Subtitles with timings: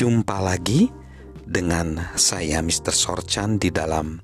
[0.00, 0.88] Jumpa lagi
[1.44, 2.88] dengan saya Mr.
[2.88, 4.16] Sorchan di dalam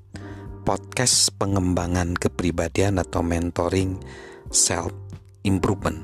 [0.65, 4.01] podcast pengembangan kepribadian atau mentoring
[4.49, 4.89] self
[5.45, 6.01] improvement.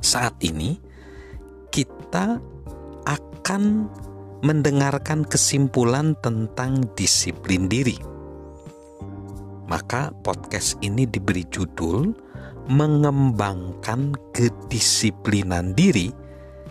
[0.00, 0.80] Saat ini
[1.68, 2.40] kita
[3.04, 3.84] akan
[4.40, 8.00] mendengarkan kesimpulan tentang disiplin diri.
[9.68, 12.16] Maka podcast ini diberi judul
[12.72, 16.08] mengembangkan kedisiplinan diri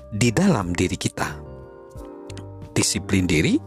[0.10, 1.43] di dalam diri kita
[2.74, 3.58] disiplin diri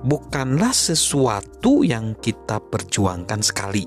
[0.00, 3.84] bukanlah sesuatu yang kita perjuangkan sekali.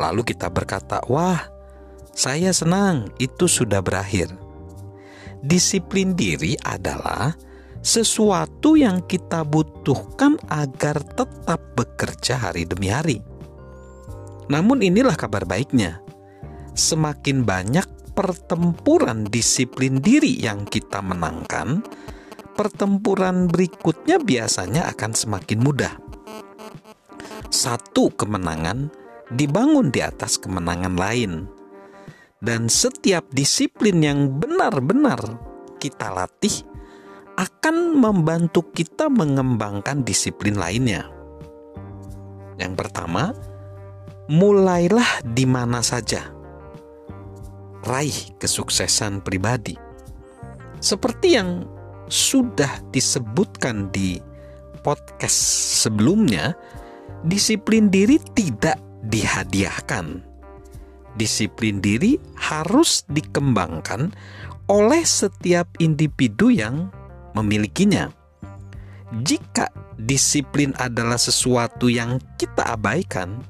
[0.00, 1.40] Lalu kita berkata, "Wah,
[2.16, 4.32] saya senang itu sudah berakhir."
[5.42, 7.34] Disiplin diri adalah
[7.82, 13.18] sesuatu yang kita butuhkan agar tetap bekerja hari demi hari.
[14.46, 15.98] Namun, inilah kabar baiknya:
[16.78, 17.84] semakin banyak
[18.14, 21.82] pertempuran disiplin diri yang kita menangkan,
[22.54, 25.94] pertempuran berikutnya biasanya akan semakin mudah.
[27.52, 28.88] Satu kemenangan
[29.32, 31.48] dibangun di atas kemenangan lain,
[32.42, 35.20] dan setiap disiplin yang benar-benar
[35.78, 36.66] kita latih
[37.38, 41.08] akan membantu kita mengembangkan disiplin lainnya.
[42.60, 43.32] Yang pertama,
[44.28, 46.28] mulailah di mana saja.
[47.82, 49.74] Raih kesuksesan pribadi.
[50.78, 51.66] Seperti yang
[52.12, 54.20] sudah disebutkan di
[54.84, 55.32] podcast
[55.88, 56.52] sebelumnya,
[57.24, 58.76] disiplin diri tidak
[59.08, 60.20] dihadiahkan.
[61.16, 64.12] Disiplin diri harus dikembangkan
[64.68, 66.92] oleh setiap individu yang
[67.32, 68.12] memilikinya.
[69.24, 73.40] Jika disiplin adalah sesuatu yang kita abaikan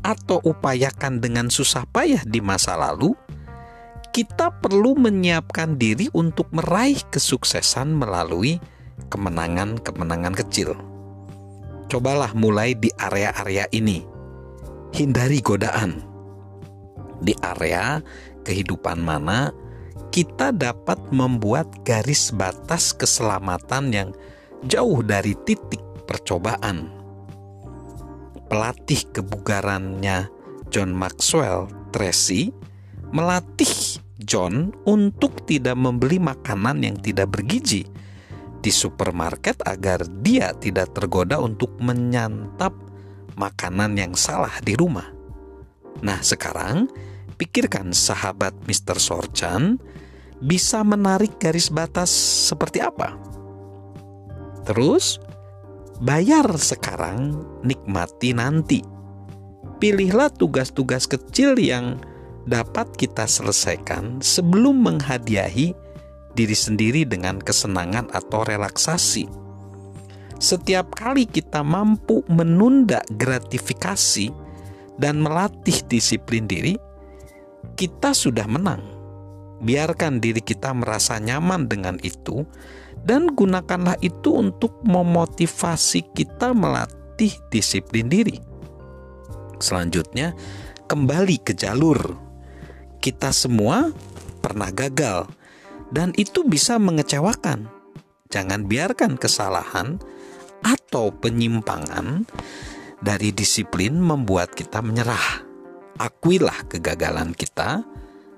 [0.00, 3.16] atau upayakan dengan susah payah di masa lalu,
[4.10, 8.58] kita perlu menyiapkan diri untuk meraih kesuksesan melalui
[9.10, 10.74] kemenangan-kemenangan kecil.
[11.90, 14.02] Cobalah mulai di area-area ini.
[14.94, 16.02] Hindari godaan.
[17.22, 18.02] Di area
[18.42, 19.54] kehidupan mana
[20.10, 24.10] kita dapat membuat garis batas keselamatan yang
[24.66, 26.90] jauh dari titik percobaan.
[28.50, 30.26] Pelatih kebugarannya
[30.74, 32.50] John Maxwell Tracy
[33.10, 37.88] melatih John untuk tidak membeli makanan yang tidak bergizi
[38.60, 42.76] di supermarket agar dia tidak tergoda untuk menyantap
[43.40, 45.08] makanan yang salah di rumah.
[46.04, 46.86] Nah, sekarang
[47.40, 49.00] pikirkan sahabat Mr.
[49.00, 49.80] Sorchan
[50.44, 52.12] bisa menarik garis batas
[52.52, 53.16] seperti apa?
[54.68, 55.16] Terus,
[56.04, 58.80] bayar sekarang, nikmati nanti.
[59.80, 61.96] Pilihlah tugas-tugas kecil yang
[62.50, 65.70] dapat kita selesaikan sebelum menghadiahi
[66.34, 69.30] diri sendiri dengan kesenangan atau relaksasi.
[70.42, 74.34] Setiap kali kita mampu menunda gratifikasi
[74.98, 76.74] dan melatih disiplin diri,
[77.78, 78.82] kita sudah menang.
[79.60, 82.48] Biarkan diri kita merasa nyaman dengan itu,
[83.04, 88.40] dan gunakanlah itu untuk memotivasi kita melatih disiplin diri.
[89.60, 90.32] Selanjutnya,
[90.88, 92.29] kembali ke jalur
[93.00, 93.90] kita semua
[94.44, 95.26] pernah gagal,
[95.90, 97.66] dan itu bisa mengecewakan.
[98.30, 99.98] Jangan biarkan kesalahan
[100.62, 102.28] atau penyimpangan
[103.02, 105.48] dari disiplin membuat kita menyerah.
[105.98, 107.82] Akuilah kegagalan kita,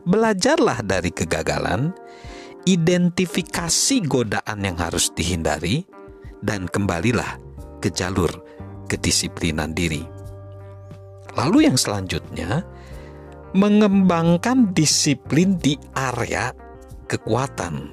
[0.09, 1.93] belajarlah dari kegagalan,
[2.65, 5.85] identifikasi godaan yang harus dihindari,
[6.43, 7.39] dan kembalilah
[7.79, 8.31] ke jalur
[8.91, 10.03] kedisiplinan diri.
[11.39, 12.67] Lalu, yang selanjutnya
[13.53, 16.53] mengembangkan disiplin di area
[17.09, 17.93] kekuatan.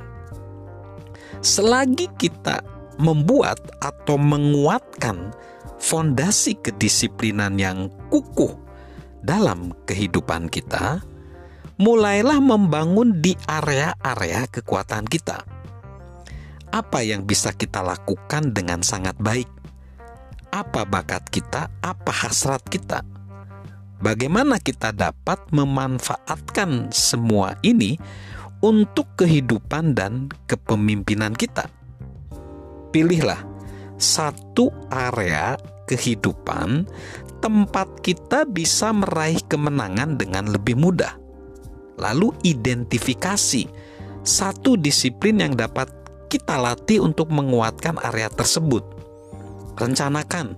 [1.39, 2.63] Selagi kita
[2.99, 5.31] membuat atau menguatkan
[5.79, 8.55] fondasi kedisiplinan yang kukuh
[9.23, 11.03] dalam kehidupan kita,
[11.79, 15.43] mulailah membangun di area-area kekuatan kita.
[16.69, 19.47] Apa yang bisa kita lakukan dengan sangat baik?
[20.51, 21.71] Apa bakat kita?
[21.81, 23.18] Apa hasrat kita?
[23.99, 27.99] Bagaimana kita dapat memanfaatkan semua ini
[28.63, 31.67] untuk kehidupan dan kepemimpinan kita?
[32.95, 33.43] Pilihlah
[33.99, 36.87] satu area kehidupan
[37.43, 41.19] tempat kita bisa meraih kemenangan dengan lebih mudah.
[41.99, 43.67] Lalu identifikasi
[44.23, 45.91] satu disiplin yang dapat
[46.31, 48.87] kita latih untuk menguatkan area tersebut.
[49.75, 50.55] Rencanakan,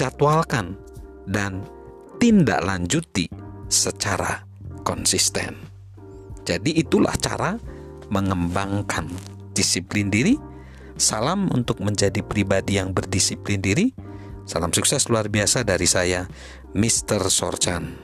[0.00, 0.80] jadwalkan,
[1.28, 1.64] dan
[2.24, 3.28] tindak lanjuti
[3.68, 4.40] secara
[4.80, 5.60] konsisten.
[6.48, 7.60] Jadi itulah cara
[8.08, 9.12] mengembangkan
[9.52, 10.40] disiplin diri
[10.94, 13.90] Salam untuk menjadi pribadi yang berdisiplin diri.
[14.46, 16.30] Salam sukses luar biasa dari saya,
[16.72, 17.28] Mr.
[17.28, 18.03] Sorchan.